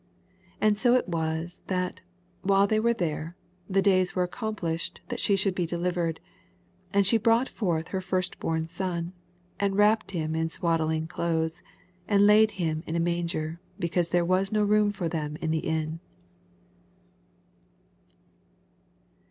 6 0.53 0.57
And 0.59 0.83
Eo 0.83 0.95
it 0.97 1.07
was, 1.07 1.61
that, 1.67 2.01
while 2.41 2.65
they 2.65 2.79
were 2.79 2.91
there, 2.91 3.35
the 3.69 3.83
davs 3.83 4.15
were 4.15 4.27
aooomplish 4.27 4.89
ed 4.95 5.01
that 5.09 5.19
she 5.19 5.35
shoold 5.35 5.53
be 5.53 5.67
delivered. 5.67 6.19
7 6.87 6.87
And 6.93 7.05
she 7.05 7.17
brought 7.19 7.47
forth 7.47 7.89
her 7.89 8.01
first 8.01 8.39
born 8.39 8.67
son, 8.67 9.13
and 9.59 9.75
wraoped 9.77 10.09
him 10.09 10.33
in 10.35 10.49
swad 10.49 10.79
dling 10.81 11.07
clothes, 11.07 11.61
ana 12.09 12.23
laid 12.23 12.49
him 12.57 12.81
in 12.87 12.95
a 12.95 12.99
manger; 12.99 13.59
because 13.77 14.09
tiiere 14.09 14.25
was 14.25 14.51
no 14.51 14.63
room 14.63 14.91
for 14.91 15.07
tnem 15.07 15.37
in 15.37 15.51
the 15.51 15.59
inn. 15.59 15.99